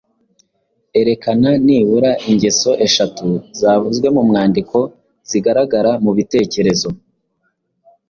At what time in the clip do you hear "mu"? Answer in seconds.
4.15-4.21, 6.03-6.11